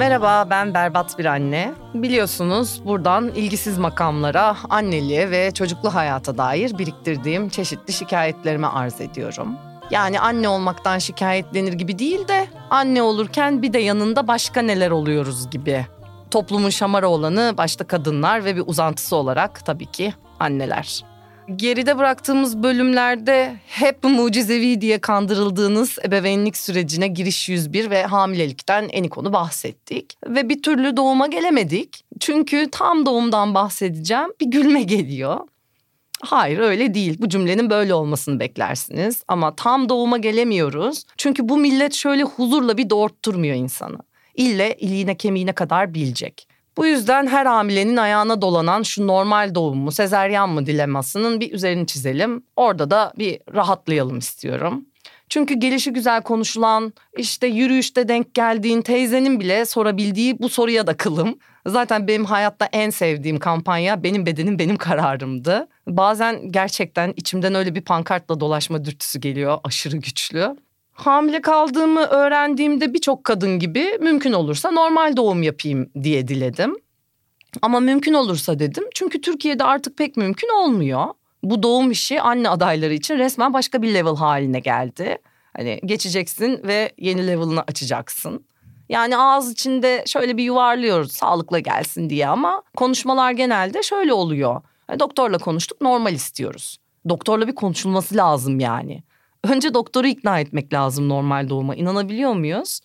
[0.00, 1.74] Merhaba ben berbat bir anne.
[1.94, 9.56] Biliyorsunuz buradan ilgisiz makamlara, anneliğe ve çocuklu hayata dair biriktirdiğim çeşitli şikayetlerimi arz ediyorum.
[9.90, 15.50] Yani anne olmaktan şikayetlenir gibi değil de anne olurken bir de yanında başka neler oluyoruz
[15.50, 15.86] gibi.
[16.30, 21.09] Toplumun şamara olanı başta kadınlar ve bir uzantısı olarak tabii ki anneler
[21.56, 29.32] geride bıraktığımız bölümlerde hep mucizevi diye kandırıldığınız ebeveynlik sürecine giriş 101 ve hamilelikten en konu
[29.32, 30.16] bahsettik.
[30.26, 32.04] Ve bir türlü doğuma gelemedik.
[32.20, 35.40] Çünkü tam doğumdan bahsedeceğim bir gülme geliyor.
[36.22, 37.16] Hayır öyle değil.
[37.18, 39.22] Bu cümlenin böyle olmasını beklersiniz.
[39.28, 41.04] Ama tam doğuma gelemiyoruz.
[41.16, 43.98] Çünkü bu millet şöyle huzurla bir doğurtturmuyor insanı.
[44.34, 46.49] İlle iliğine kemiğine kadar bilecek.
[46.80, 51.86] Bu yüzden her hamilenin ayağına dolanan şu normal doğum mu, sezeryan mı dilemasının bir üzerini
[51.86, 52.42] çizelim.
[52.56, 54.84] Orada da bir rahatlayalım istiyorum.
[55.28, 61.38] Çünkü gelişi güzel konuşulan, işte yürüyüşte denk geldiğin teyzenin bile sorabildiği bu soruya da kılım.
[61.66, 65.68] Zaten benim hayatta en sevdiğim kampanya benim bedenim benim kararımdı.
[65.86, 70.56] Bazen gerçekten içimden öyle bir pankartla dolaşma dürtüsü geliyor aşırı güçlü.
[71.00, 76.76] Hamile kaldığımı öğrendiğimde birçok kadın gibi mümkün olursa normal doğum yapayım diye diledim.
[77.62, 81.06] Ama mümkün olursa dedim çünkü Türkiye'de artık pek mümkün olmuyor.
[81.42, 85.18] Bu doğum işi anne adayları için resmen başka bir level haline geldi.
[85.56, 88.44] Hani geçeceksin ve yeni level'ını açacaksın.
[88.88, 94.62] Yani ağız içinde şöyle bir yuvarlıyoruz sağlıkla gelsin diye ama konuşmalar genelde şöyle oluyor.
[94.98, 96.78] Doktorla konuştuk normal istiyoruz.
[97.08, 99.02] Doktorla bir konuşulması lazım yani.
[99.44, 101.74] Önce doktoru ikna etmek lazım normal doğuma.
[101.74, 102.80] İnanabiliyor muyuz?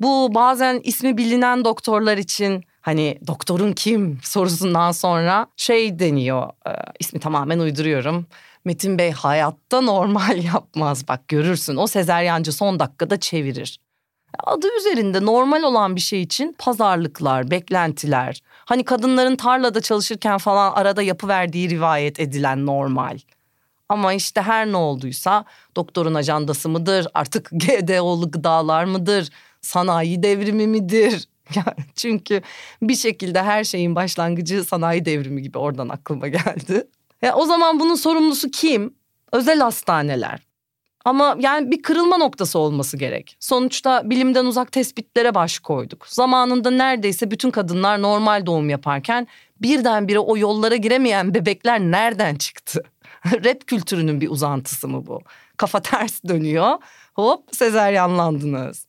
[0.00, 6.48] Bu bazen ismi bilinen doktorlar için hani doktorun kim sorusundan sonra şey deniyor.
[6.66, 6.70] E,
[7.00, 8.26] ismi tamamen uyduruyorum.
[8.64, 11.08] Metin Bey hayatta normal yapmaz.
[11.08, 13.78] Bak görürsün o sezeryancı son dakikada çevirir.
[14.44, 18.40] Adı üzerinde normal olan bir şey için pazarlıklar, beklentiler.
[18.64, 23.18] Hani kadınların tarlada çalışırken falan arada yapıverdiği rivayet edilen normal.
[23.88, 25.44] Ama işte her ne olduysa
[25.76, 29.28] doktorun ajandası mıdır, artık GDO'lu gıdalar mıdır,
[29.60, 31.28] sanayi devrimi midir?
[31.96, 32.42] Çünkü
[32.82, 36.88] bir şekilde her şeyin başlangıcı sanayi devrimi gibi oradan aklıma geldi.
[37.22, 38.94] Ya o zaman bunun sorumlusu kim?
[39.32, 40.48] Özel hastaneler.
[41.04, 43.36] Ama yani bir kırılma noktası olması gerek.
[43.40, 46.06] Sonuçta bilimden uzak tespitlere baş koyduk.
[46.08, 49.26] Zamanında neredeyse bütün kadınlar normal doğum yaparken
[49.62, 52.82] birdenbire o yollara giremeyen bebekler nereden çıktı?
[53.44, 55.20] Rap kültürünün bir uzantısı mı bu?
[55.56, 56.78] Kafa ters dönüyor.
[57.14, 58.86] Hop sezeryanlandınız.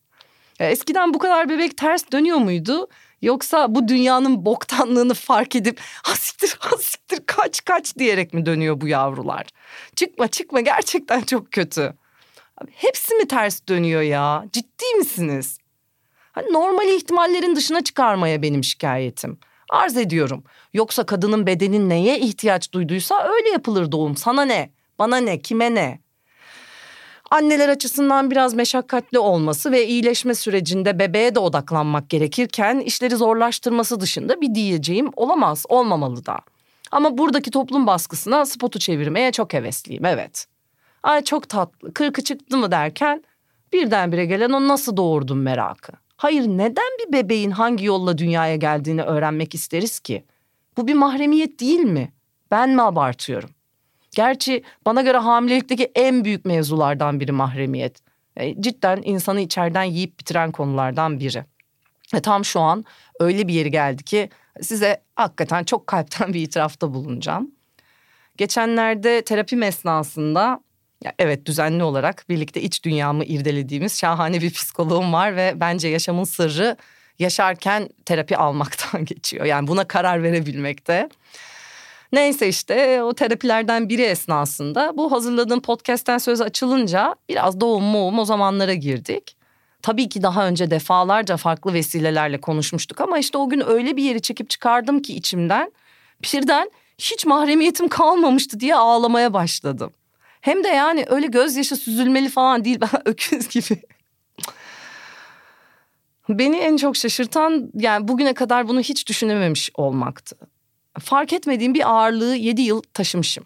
[0.60, 2.88] Eskiden bu kadar bebek ters dönüyor muydu?
[3.22, 9.46] Yoksa bu dünyanın boktanlığını fark edip hasiktir hasiktir kaç kaç diyerek mi dönüyor bu yavrular?
[9.96, 11.94] Çıkma çıkma gerçekten çok kötü.
[12.58, 14.46] Abi, hepsi mi ters dönüyor ya?
[14.54, 15.58] Ciddi misiniz?
[16.32, 19.40] Hani normal ihtimallerin dışına çıkarmaya benim şikayetim.
[19.70, 20.44] Arz ediyorum.
[20.74, 24.18] Yoksa kadının bedenin neye ihtiyaç duyduysa öyle yapılır doğum.
[24.18, 24.70] Sana ne?
[25.00, 25.42] Bana ne?
[25.42, 26.00] Kime ne?
[27.32, 34.42] Anneler açısından biraz meşakkatli olması ve iyileşme sürecinde bebeğe de odaklanmak gerekirken işleri zorlaştırması dışında
[34.42, 36.40] bir diyeceğim olamaz, olmamalı da.
[36.92, 40.46] Ama buradaki toplum baskısına spotu çevirmeye çok hevesliyim, evet.
[41.04, 43.24] Ay çok tatlı, kırkı çıktı mı derken
[43.74, 45.94] birdenbire gelen o nasıl doğurdun merakı.
[46.20, 50.26] Hayır neden bir bebeğin hangi yolla dünyaya geldiğini öğrenmek isteriz ki?
[50.78, 52.14] Bu bir mahremiyet değil mi?
[52.52, 53.50] Ben mi abartıyorum?
[54.16, 58.00] Gerçi bana göre hamilelikteki en büyük mevzulardan biri mahremiyet.
[58.38, 61.46] E, cidden insanı içeriden yiyip bitiren konulardan biri.
[62.14, 62.86] E, tam şu an
[63.20, 64.30] öyle bir yeri geldi ki
[64.62, 67.52] size hakikaten çok kalpten bir itirafta bulunacağım.
[68.38, 70.60] Geçenlerde terapim esnasında
[71.04, 76.24] ya evet düzenli olarak birlikte iç dünyamı irdelediğimiz şahane bir psikoloğum var ve bence yaşamın
[76.24, 76.78] sırrı
[77.20, 79.46] yaşarken terapi almaktan geçiyor.
[79.46, 81.10] Yani buna karar verebilmekte.
[82.12, 88.26] Neyse işte o terapilerden biri esnasında bu hazırladığım podcast'ten söz açılınca biraz doğum moğum o
[88.26, 89.36] zamanlara girdik.
[89.82, 94.22] Tabii ki daha önce defalarca farklı vesilelerle konuşmuştuk ama işte o gün öyle bir yeri
[94.22, 95.72] çekip çıkardım ki içimden
[96.24, 99.92] birden hiç mahremiyetim kalmamıştı diye ağlamaya başladım.
[100.42, 103.82] Hem de yani öyle gözyaşı süzülmeli falan değil ben öküz gibi.
[106.30, 110.36] Beni en çok şaşırtan yani bugüne kadar bunu hiç düşünememiş olmaktı.
[111.00, 113.46] Fark etmediğim bir ağırlığı yedi yıl taşımışım.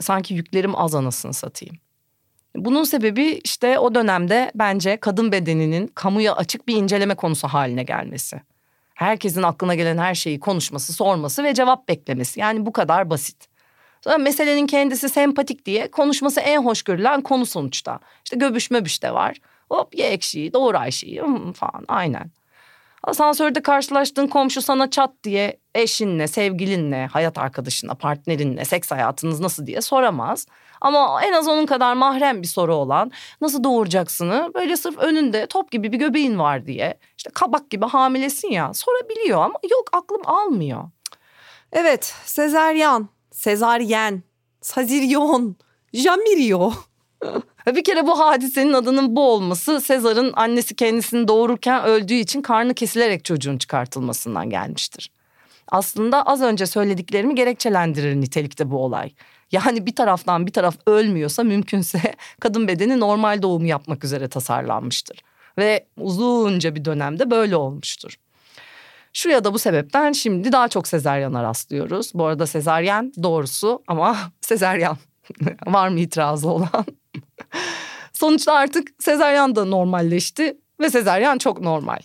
[0.00, 1.76] Sanki yüklerim az anasını satayım.
[2.56, 8.40] Bunun sebebi işte o dönemde bence kadın bedeninin kamuya açık bir inceleme konusu haline gelmesi.
[8.94, 12.40] Herkesin aklına gelen her şeyi konuşması, sorması ve cevap beklemesi.
[12.40, 13.49] Yani bu kadar basit.
[14.04, 17.98] Sonra meselenin kendisi sempatik diye konuşması en hoş görülen konu sonuçta.
[18.24, 19.36] İşte göbüş möbüş de var.
[19.70, 21.22] Hop ye ekşiyi doğru Ayşe'yi
[21.54, 22.30] falan aynen.
[23.04, 29.80] Asansörde karşılaştığın komşu sana çat diye eşinle, sevgilinle, hayat arkadaşınla, partnerinle, seks hayatınız nasıl diye
[29.80, 30.46] soramaz.
[30.80, 35.70] Ama en az onun kadar mahrem bir soru olan nasıl doğuracaksını böyle sırf önünde top
[35.70, 40.84] gibi bir göbeğin var diye işte kabak gibi hamilesin ya sorabiliyor ama yok aklım almıyor.
[41.72, 43.08] Evet sezeryan,
[43.40, 44.22] sezaryen,
[44.60, 45.56] saziryon,
[45.94, 46.72] jamirio.
[47.66, 53.24] Bir kere bu hadisenin adının bu olması Sezar'ın annesi kendisini doğururken öldüğü için karnı kesilerek
[53.24, 55.10] çocuğun çıkartılmasından gelmiştir.
[55.68, 59.12] Aslında az önce söylediklerimi gerekçelendirir nitelikte bu olay.
[59.52, 62.00] Yani bir taraftan bir taraf ölmüyorsa mümkünse
[62.40, 65.22] kadın bedeni normal doğum yapmak üzere tasarlanmıştır.
[65.58, 68.16] Ve uzunca bir dönemde böyle olmuştur.
[69.12, 72.12] Şu ya da bu sebepten şimdi daha çok sezaryana rastlıyoruz.
[72.14, 74.96] Bu arada sezaryen doğrusu ama sezaryen.
[75.66, 76.86] Var mı itirazı olan?
[78.12, 81.98] Sonuçta artık sezaryen da normalleşti ve sezaryen çok normal.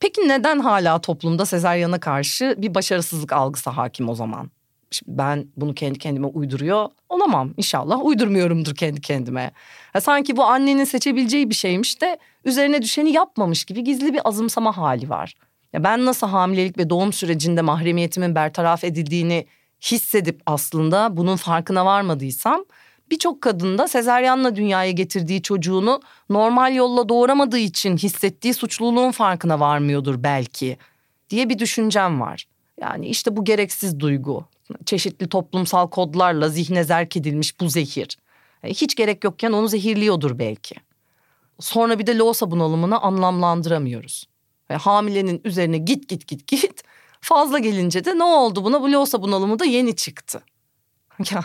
[0.00, 4.50] Peki neden hala toplumda sezaryana karşı bir başarısızlık algısı hakim o zaman?
[4.90, 9.52] Şimdi ben bunu kendi kendime uyduruyor olamam inşallah uydurmuyorumdur kendi kendime.
[9.94, 14.76] Ya sanki bu annenin seçebileceği bir şeymiş de üzerine düşeni yapmamış gibi gizli bir azımsama
[14.76, 15.34] hali var.
[15.72, 19.46] Ya ben nasıl hamilelik ve doğum sürecinde mahremiyetimin bertaraf edildiğini
[19.82, 22.64] hissedip aslında bunun farkına varmadıysam
[23.10, 30.76] birçok kadında sezeryanla dünyaya getirdiği çocuğunu normal yolla doğuramadığı için hissettiği suçluluğun farkına varmıyordur belki
[31.30, 32.44] diye bir düşüncem var.
[32.80, 34.44] Yani işte bu gereksiz duygu,
[34.84, 38.18] çeşitli toplumsal kodlarla zihne zerk edilmiş bu zehir.
[38.62, 40.74] E, hiç gerek yokken onu zehirliyordur belki.
[41.60, 44.31] Sonra bir de loğusa bunalımını anlamlandıramıyoruz.
[44.72, 46.82] Ve hamilenin üzerine git git git git.
[47.20, 48.82] Fazla gelince de ne oldu buna?
[48.82, 50.42] Bu loğusa bunalımı da yeni çıktı.
[51.30, 51.44] Ya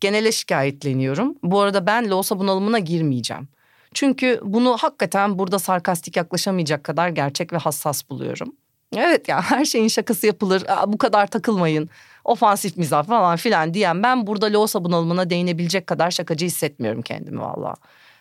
[0.00, 1.34] genele şikayetleniyorum.
[1.42, 3.48] Bu arada ben loğusa bunalımına girmeyeceğim.
[3.94, 8.52] Çünkü bunu hakikaten burada sarkastik yaklaşamayacak kadar gerçek ve hassas buluyorum.
[8.96, 10.62] Evet ya her şeyin şakası yapılır.
[10.68, 11.90] Aa, bu kadar takılmayın.
[12.24, 17.74] Ofansif mizah falan filan diyen ben burada loğusa bunalımına değinebilecek kadar şakacı hissetmiyorum kendimi valla.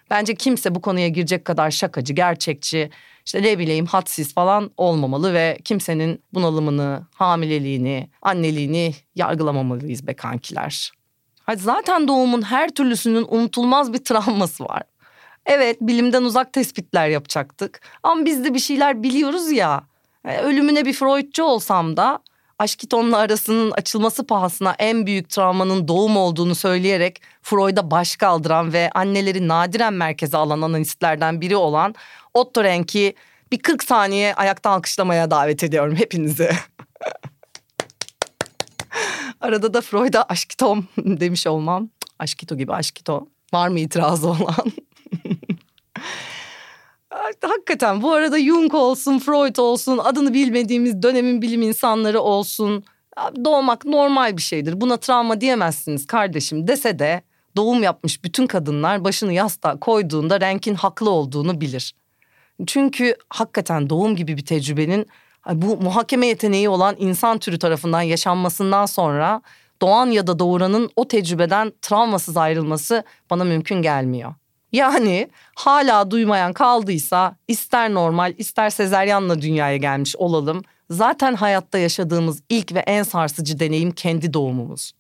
[0.10, 2.90] Bence kimse bu konuya girecek kadar şakacı, gerçekçi,
[3.26, 10.92] işte ne bileyim hadsiz falan olmamalı ve kimsenin bunalımını, hamileliğini, anneliğini yargılamamalıyız be kankiler.
[11.44, 14.82] Hadi zaten doğumun her türlüsünün unutulmaz bir travması var.
[15.46, 19.84] Evet bilimden uzak tespitler yapacaktık ama biz de bir şeyler biliyoruz ya.
[20.26, 22.20] E, ölümüne bir Freudçu olsam da
[22.60, 29.48] Aşkiton'la arasının açılması pahasına en büyük travmanın doğum olduğunu söyleyerek Freud'a baş kaldıran ve anneleri
[29.48, 31.96] nadiren merkeze alan analistlerden biri olan
[32.34, 33.16] Otto Renk'i
[33.52, 36.50] bir 40 saniye ayakta alkışlamaya davet ediyorum hepinizi.
[39.42, 41.90] Arada da Freud'a aşkitom demiş olmam.
[42.20, 43.28] Aşkito gibi aşkito.
[43.54, 44.72] Var mı itirazı olan?
[47.42, 52.84] Hakikaten bu arada Jung olsun, Freud olsun, adını bilmediğimiz dönemin bilim insanları olsun.
[53.46, 54.82] Doğmak normal bir şeydir.
[54.82, 57.22] Buna travma diyemezsiniz kardeşim dese de
[57.56, 61.96] doğum yapmış bütün kadınlar başını yastığa koyduğunda renkin haklı olduğunu bilir.
[62.68, 65.06] Çünkü hakikaten doğum gibi bir tecrübenin
[65.54, 69.42] bu muhakeme yeteneği olan insan türü tarafından yaşanmasından sonra
[69.82, 74.34] doğan ya da doğuranın o tecrübeden travmasız ayrılması bana mümkün gelmiyor.
[74.72, 80.62] Yani hala duymayan kaldıysa ister normal ister sezeryanla dünyaya gelmiş olalım.
[80.90, 84.92] Zaten hayatta yaşadığımız ilk ve en sarsıcı deneyim kendi doğumumuz.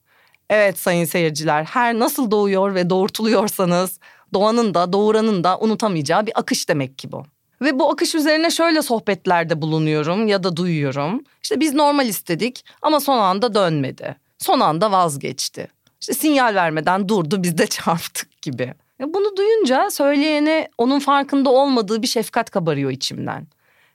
[0.49, 3.99] Evet sayın seyirciler her nasıl doğuyor ve doğurtuluyorsanız
[4.33, 7.23] doğanın da doğuranın da unutamayacağı bir akış demek ki bu.
[7.61, 11.23] Ve bu akış üzerine şöyle sohbetlerde bulunuyorum ya da duyuyorum.
[11.43, 14.15] İşte biz normal istedik ama son anda dönmedi.
[14.37, 15.67] Son anda vazgeçti.
[16.01, 18.73] İşte sinyal vermeden durdu biz de çarptık gibi.
[18.99, 23.47] Bunu duyunca söyleyene onun farkında olmadığı bir şefkat kabarıyor içimden.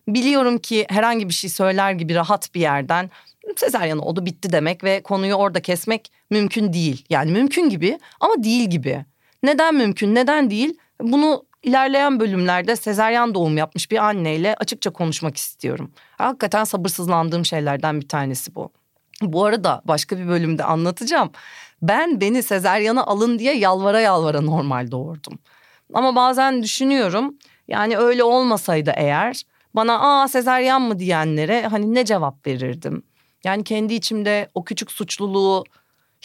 [0.08, 3.10] Biliyorum ki herhangi bir şey söyler gibi rahat bir yerden
[3.56, 7.04] sezaryen oldu bitti demek ve konuyu orada kesmek mümkün değil.
[7.10, 9.04] Yani mümkün gibi ama değil gibi.
[9.42, 15.92] Neden mümkün neden değil bunu ilerleyen bölümlerde sezaryen doğum yapmış bir anneyle açıkça konuşmak istiyorum.
[16.18, 18.72] Hakikaten sabırsızlandığım şeylerden bir tanesi bu.
[19.22, 21.30] Bu arada başka bir bölümde anlatacağım.
[21.82, 25.38] Ben beni sezeryana alın diye yalvara yalvara normal doğurdum.
[25.94, 29.42] Ama bazen düşünüyorum yani öyle olmasaydı eğer
[29.74, 33.02] bana aa sezeryan mı diyenlere hani ne cevap verirdim?
[33.44, 35.64] Yani kendi içimde o küçük suçluluğu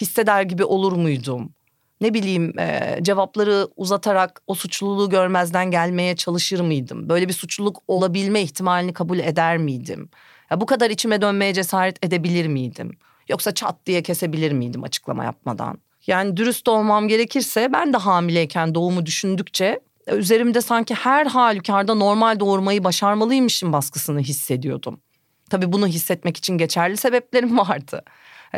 [0.02, 1.54] hisseder gibi olur muydum?
[2.02, 7.10] Ne bileyim e, cevapları uzatarak o suçluluğu görmezden gelmeye çalışır mıydım?
[7.10, 10.10] Böyle bir suçluluk olabilme ihtimalini kabul eder miydim?
[10.52, 12.92] Ya bu kadar içime dönmeye cesaret edebilir miydim?
[13.30, 15.78] Yoksa çat diye kesebilir miydim açıklama yapmadan?
[16.08, 19.80] Yani dürüst olmam gerekirse ben de hamileyken doğumu düşündükçe
[20.12, 25.02] Üzerimde sanki her halükarda normal doğurmayı başarmalıymışım baskısını hissediyordum.
[25.50, 28.04] Tabii bunu hissetmek için geçerli sebeplerim vardı.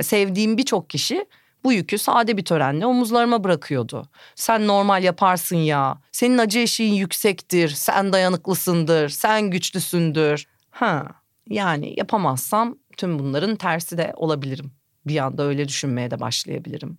[0.01, 1.25] Sevdiğim birçok kişi
[1.63, 4.09] bu yükü sade bir törenle omuzlarıma bırakıyordu.
[4.35, 10.47] Sen normal yaparsın ya, senin acı eşiğin yüksektir, sen dayanıklısındır, sen güçlüsündür.
[10.71, 11.07] Ha,
[11.51, 14.71] yani yapamazsam tüm bunların tersi de olabilirim.
[15.07, 16.97] Bir anda öyle düşünmeye de başlayabilirim.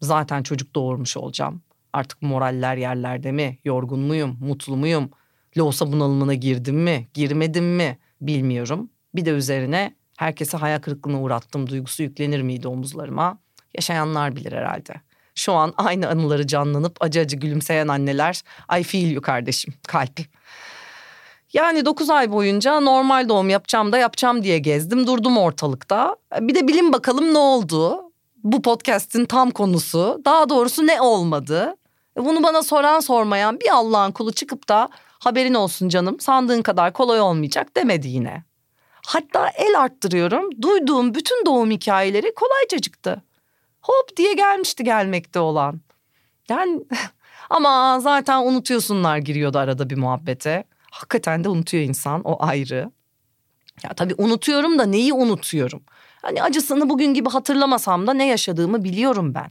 [0.00, 1.62] Zaten çocuk doğurmuş olacağım.
[1.92, 3.58] Artık moraller yerlerde mi?
[3.64, 4.38] Yorgun muyum?
[4.40, 5.10] Mutlu muyum?
[5.58, 7.08] Loğusa bunalımına girdim mi?
[7.14, 7.98] Girmedim mi?
[8.20, 8.90] Bilmiyorum.
[9.14, 13.38] Bir de üzerine herkese hayal kırıklığına uğrattım duygusu yüklenir miydi omuzlarıma?
[13.74, 14.94] Yaşayanlar bilir herhalde.
[15.34, 18.42] Şu an aynı anıları canlanıp acı acı gülümseyen anneler.
[18.80, 20.20] I feel you kardeşim, kalp.
[21.52, 26.16] Yani 9 ay boyunca normal doğum yapacağım da yapacağım diye gezdim durdum ortalıkta.
[26.40, 28.12] Bir de bilin bakalım ne oldu?
[28.44, 30.20] Bu podcast'in tam konusu.
[30.24, 31.76] Daha doğrusu ne olmadı?
[32.16, 34.88] Bunu bana soran sormayan bir Allah'ın kulu çıkıp da
[35.18, 38.44] haberin olsun canım sandığın kadar kolay olmayacak demedi yine.
[39.06, 43.22] Hatta el arttırıyorum duyduğum bütün doğum hikayeleri kolayca çıktı.
[43.82, 45.80] Hop diye gelmişti gelmekte olan.
[46.48, 46.80] Yani
[47.50, 50.64] ama zaten unutuyorsunlar giriyordu arada bir muhabbete.
[50.90, 52.90] Hakikaten de unutuyor insan o ayrı.
[53.84, 55.82] Ya tabii unutuyorum da neyi unutuyorum?
[56.22, 59.50] Hani acısını bugün gibi hatırlamasam da ne yaşadığımı biliyorum ben.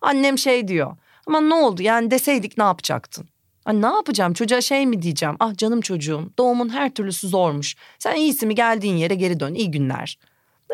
[0.00, 0.96] Annem şey diyor.
[1.26, 3.28] Ama ne oldu yani deseydik ne yapacaktın?
[3.64, 5.36] Hani ne yapacağım çocuğa şey mi diyeceğim?
[5.40, 7.76] Ah canım çocuğum doğumun her türlüsü zormuş.
[7.98, 10.18] Sen iyisi mi geldiğin yere geri dön iyi günler.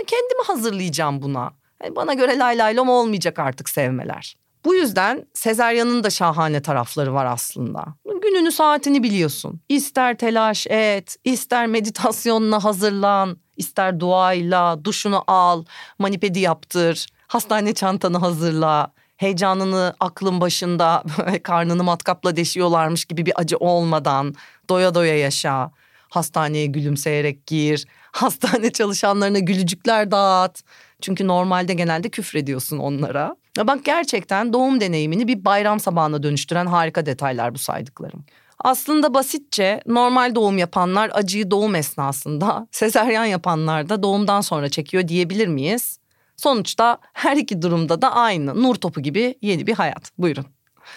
[0.07, 1.53] Kendimi hazırlayacağım buna.
[1.83, 4.37] Yani bana göre lay lay lom olmayacak artık sevmeler.
[4.65, 7.85] Bu yüzden Sezaryan'ın da şahane tarafları var aslında.
[8.23, 9.61] Gününü saatini biliyorsun.
[9.69, 15.65] İster telaş et, ister meditasyonla hazırlan, ister duayla, duşunu al,
[15.99, 21.03] manipedi yaptır, hastane çantanı hazırla, heyecanını aklın başında
[21.43, 24.35] karnını matkapla deşiyorlarmış gibi bir acı olmadan
[24.69, 25.71] doya doya yaşa.
[26.09, 27.87] Hastaneye gülümseyerek gir.
[28.13, 30.61] Hastane çalışanlarına gülücükler dağıt.
[31.01, 33.37] Çünkü normalde genelde küfrediyorsun onlara.
[33.59, 38.25] Ya bak gerçekten doğum deneyimini bir bayram sabahına dönüştüren harika detaylar bu saydıklarım.
[38.59, 45.49] Aslında basitçe normal doğum yapanlar acıyı doğum esnasında, sezeryan yapanlar da doğumdan sonra çekiyor diyebilir
[45.49, 45.99] miyiz?
[46.37, 50.11] Sonuçta her iki durumda da aynı nur topu gibi yeni bir hayat.
[50.19, 50.47] Buyurun.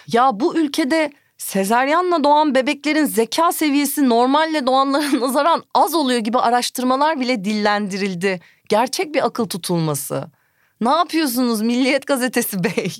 [0.07, 7.19] Ya bu ülkede sezeryanla doğan bebeklerin zeka seviyesi normalle doğanlara nazaran az oluyor gibi araştırmalar
[7.19, 8.39] bile dillendirildi.
[8.69, 10.31] Gerçek bir akıl tutulması.
[10.81, 12.95] Ne yapıyorsunuz Milliyet Gazetesi Bey?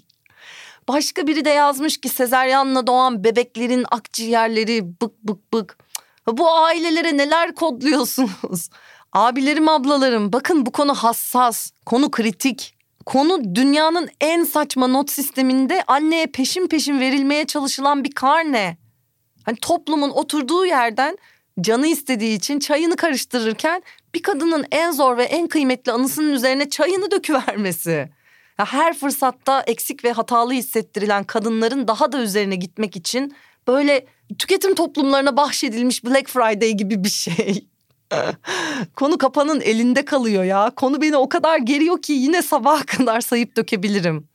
[0.88, 5.78] Başka biri de yazmış ki sezeryanla doğan bebeklerin akciğerleri bık bık bık.
[6.28, 8.70] Bu ailelere neler kodluyorsunuz?
[9.14, 12.76] Abilerim ablalarım bakın bu konu hassas, konu kritik.
[13.06, 18.78] Konu dünyanın en saçma not sisteminde anneye peşin peşin verilmeye çalışılan bir karne.
[19.44, 21.18] Hani toplumun oturduğu yerden
[21.62, 23.84] canı istediği için çayını karıştırırken
[24.14, 28.10] bir kadının en zor ve en kıymetli anısının üzerine çayını döküvermesi.
[28.60, 33.36] Ya her fırsatta eksik ve hatalı hissettirilen kadınların daha da üzerine gitmek için
[33.68, 34.06] böyle
[34.40, 37.68] tüketim toplumlarına bahşedilmiş Black Friday gibi bir şey.
[38.96, 40.72] Konu kapanın elinde kalıyor ya.
[40.76, 44.28] Konu beni o kadar geriyor ki yine sabaha kadar sayıp dökebilirim.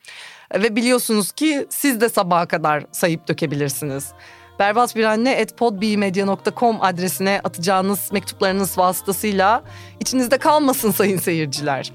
[0.54, 4.12] Ve biliyorsunuz ki siz de sabaha kadar sayıp dökebilirsiniz.
[4.58, 9.62] Berbat bir anne podbmedia.com adresine atacağınız mektuplarınız vasıtasıyla
[10.00, 11.92] içinizde kalmasın sayın seyirciler.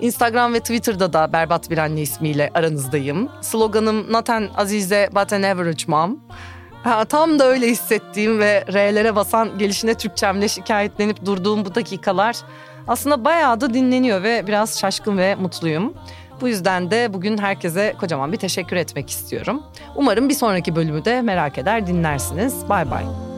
[0.00, 3.28] Instagram ve Twitter'da da Berbat Bir Anne ismiyle aranızdayım.
[3.40, 6.20] Sloganım Not an Azize but an average mom.
[6.84, 12.36] Ha, tam da öyle hissettiğim ve R'lere basan gelişine Türkçemle şikayetlenip durduğum bu dakikalar
[12.88, 15.94] aslında bayağı da dinleniyor ve biraz şaşkın ve mutluyum.
[16.40, 19.62] Bu yüzden de bugün herkese kocaman bir teşekkür etmek istiyorum.
[19.96, 22.68] Umarım bir sonraki bölümü de merak eder dinlersiniz.
[22.68, 23.29] Bay bay.